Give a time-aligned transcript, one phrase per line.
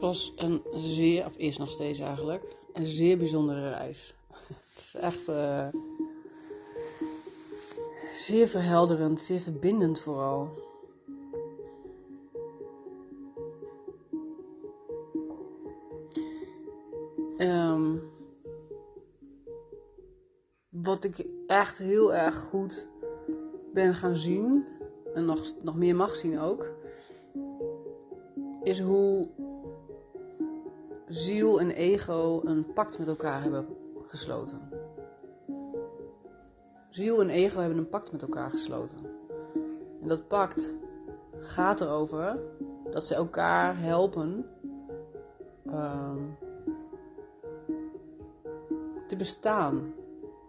[0.00, 4.14] Het was een zeer, of is nog steeds eigenlijk, een zeer bijzondere reis.
[4.48, 5.66] Het is echt uh,
[8.14, 10.48] zeer verhelderend, zeer verbindend vooral.
[17.38, 18.02] Um,
[20.68, 22.88] wat ik echt heel erg goed
[23.72, 24.66] ben gaan zien,
[25.14, 26.70] en nog, nog meer mag zien ook,
[28.62, 29.28] is hoe
[31.10, 33.66] ziel en ego een pact met elkaar hebben
[34.06, 34.60] gesloten.
[36.90, 38.98] Ziel en ego hebben een pact met elkaar gesloten.
[40.02, 40.74] En dat pact
[41.40, 42.38] gaat erover
[42.90, 44.46] dat ze elkaar helpen
[45.66, 46.14] uh,
[49.06, 49.94] te bestaan.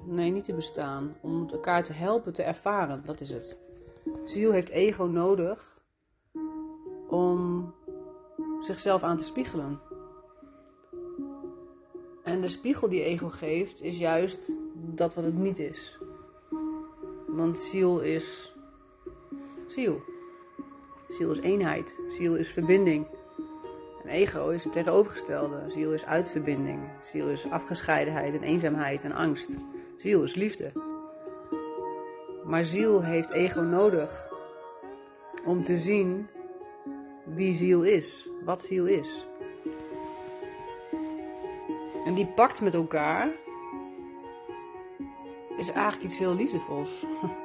[0.06, 1.16] Nee, niet te bestaan.
[1.22, 3.60] Om elkaar te helpen te ervaren, dat is het.
[4.24, 5.82] Ziel heeft ego nodig
[7.08, 7.74] om
[8.60, 9.91] zichzelf aan te spiegelen.
[12.32, 15.98] En de spiegel die ego geeft is juist dat wat het niet is.
[17.28, 18.56] Want ziel is
[19.68, 20.02] ziel.
[21.08, 22.00] Ziel is eenheid.
[22.08, 23.08] Ziel is verbinding.
[24.04, 25.64] En ego is het tegenovergestelde.
[25.68, 26.80] Ziel is uitverbinding.
[27.04, 29.58] Ziel is afgescheidenheid en eenzaamheid en angst.
[29.98, 30.72] Ziel is liefde.
[32.46, 34.30] Maar ziel heeft ego nodig
[35.46, 36.28] om te zien
[37.26, 39.26] wie ziel is, wat ziel is.
[42.06, 43.30] En die pakt met elkaar
[45.58, 47.06] is eigenlijk iets heel liefdevols.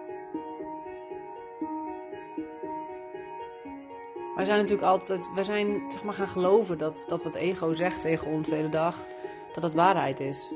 [4.36, 8.00] Wij zijn natuurlijk altijd, wij zijn zeg maar gaan geloven dat, dat wat ego zegt
[8.00, 9.06] tegen ons de hele dag,
[9.52, 10.52] dat dat waarheid is.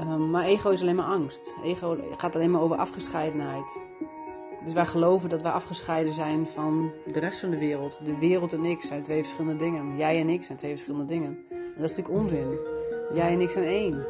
[0.00, 1.54] Um, maar ego is alleen maar angst.
[1.62, 3.80] Ego gaat alleen maar over afgescheidenheid.
[4.64, 8.00] Dus wij geloven dat wij afgescheiden zijn van de rest van de wereld.
[8.04, 9.96] De wereld en ik zijn twee verschillende dingen.
[9.96, 11.38] Jij en ik zijn twee verschillende dingen.
[11.82, 12.58] Dat is natuurlijk onzin.
[13.12, 14.04] Jij en ik zijn één.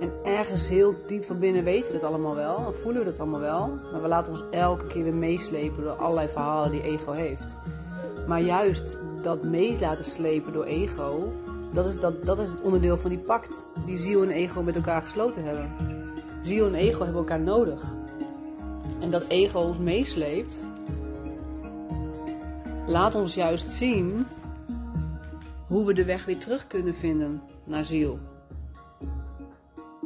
[0.00, 2.66] En ergens heel diep van binnen weten we dat allemaal wel.
[2.66, 3.78] En voelen we dat allemaal wel.
[3.92, 7.56] Maar we laten ons elke keer weer meeslepen door allerlei verhalen die ego heeft.
[8.26, 11.32] Maar juist dat mee laten slepen door ego,
[11.72, 13.64] dat is, dat, dat is het onderdeel van die pact.
[13.84, 15.70] Die ziel en ego met elkaar gesloten hebben.
[16.40, 17.84] Ziel en ego hebben elkaar nodig.
[19.00, 20.64] En dat ego ons meesleept,
[22.86, 24.26] laat ons juist zien
[25.68, 28.18] hoe we de weg weer terug kunnen vinden naar ziel.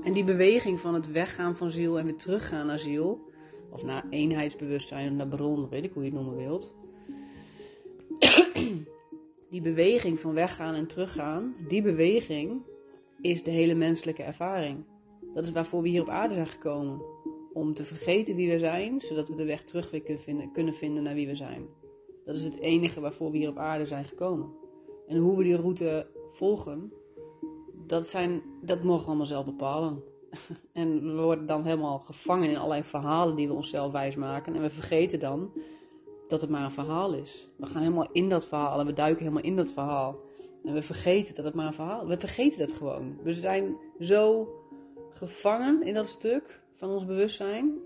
[0.03, 3.29] En die beweging van het weggaan van ziel en weer teruggaan naar ziel,
[3.71, 6.75] of naar eenheidsbewustzijn, naar bron, weet ik hoe je het noemen wilt.
[9.51, 12.63] die beweging van weggaan en teruggaan, die beweging
[13.21, 14.85] is de hele menselijke ervaring.
[15.35, 17.03] Dat is waarvoor we hier op aarde zijn gekomen.
[17.53, 20.75] Om te vergeten wie we zijn, zodat we de weg terug weer kunnen vinden, kunnen
[20.75, 21.67] vinden naar wie we zijn.
[22.25, 24.60] Dat is het enige waarvoor we hier op aarde zijn gekomen.
[25.11, 26.93] En hoe we die route volgen,
[27.87, 30.03] dat, zijn, dat mogen we allemaal zelf bepalen.
[30.73, 34.55] En we worden dan helemaal gevangen in allerlei verhalen die we onszelf wijsmaken.
[34.55, 35.53] En we vergeten dan
[36.27, 37.49] dat het maar een verhaal is.
[37.57, 40.17] We gaan helemaal in dat verhaal en we duiken helemaal in dat verhaal.
[40.65, 42.07] En we vergeten dat het maar een verhaal.
[42.07, 43.19] We vergeten dat gewoon.
[43.23, 44.49] We zijn zo
[45.11, 47.79] gevangen in dat stuk van ons bewustzijn.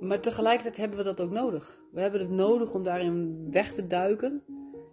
[0.00, 1.82] Maar tegelijkertijd hebben we dat ook nodig.
[1.92, 4.42] We hebben het nodig om daarin weg te duiken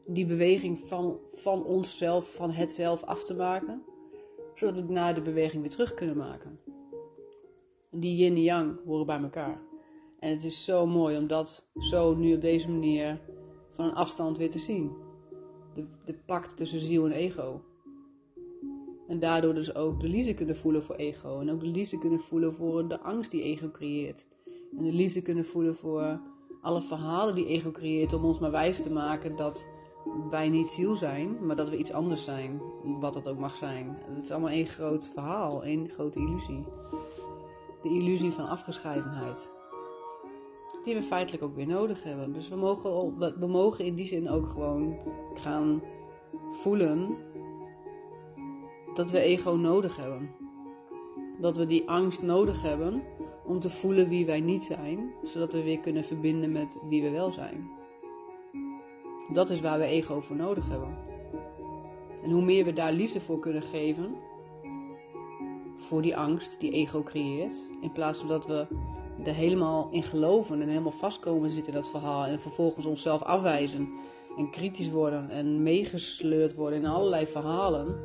[0.07, 3.83] die beweging van, van onszelf, van het zelf af te maken,
[4.55, 6.59] zodat we na de beweging weer terug kunnen maken.
[7.91, 9.61] Die yin en yang horen bij elkaar.
[10.19, 13.21] En het is zo mooi om dat zo nu op deze manier
[13.73, 14.91] van een afstand weer te zien.
[15.73, 17.61] De, de pact tussen ziel en ego.
[19.07, 21.39] En daardoor dus ook de liefde kunnen voelen voor ego.
[21.39, 24.25] En ook de liefde kunnen voelen voor de angst die ego creëert.
[24.77, 26.21] En de liefde kunnen voelen voor
[26.61, 29.65] alle verhalen die ego creëert om ons maar wijs te maken dat
[30.29, 32.61] wij niet ziel zijn, maar dat we iets anders zijn.
[32.99, 33.97] Wat dat ook mag zijn.
[34.15, 36.65] Het is allemaal één groot verhaal, één grote illusie.
[37.81, 39.49] De illusie van afgescheidenheid.
[40.83, 42.33] Die we feitelijk ook weer nodig hebben.
[42.33, 44.97] Dus we mogen, we mogen in die zin ook gewoon
[45.33, 45.81] gaan
[46.51, 47.17] voelen
[48.93, 50.29] dat we ego nodig hebben.
[51.41, 53.03] Dat we die angst nodig hebben
[53.45, 57.09] om te voelen wie wij niet zijn, zodat we weer kunnen verbinden met wie we
[57.09, 57.69] wel zijn.
[59.33, 60.95] Dat is waar we ego voor nodig hebben.
[62.23, 64.15] En hoe meer we daar liefde voor kunnen geven,
[65.75, 68.67] voor die angst die ego creëert, in plaats van dat we
[69.23, 73.89] er helemaal in geloven en helemaal vastkomen zitten in dat verhaal en vervolgens onszelf afwijzen
[74.37, 77.95] en kritisch worden en meegesleurd worden in allerlei verhalen,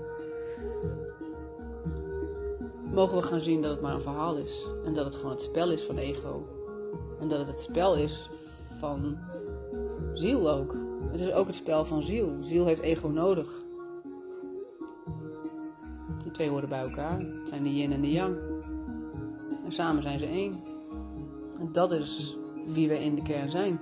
[2.93, 5.43] mogen we gaan zien dat het maar een verhaal is en dat het gewoon het
[5.43, 6.47] spel is van ego
[7.21, 8.31] en dat het het spel is
[8.81, 9.19] van
[10.15, 10.82] ziel ook.
[11.11, 12.37] Het is ook het spel van ziel.
[12.41, 13.65] Ziel heeft ego nodig.
[16.23, 17.19] Die twee horen bij elkaar.
[17.19, 18.37] Het zijn de yin en de yang.
[19.65, 20.61] En samen zijn ze één.
[21.59, 23.81] En dat is wie we in de kern zijn.